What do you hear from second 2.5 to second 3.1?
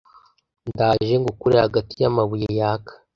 yaka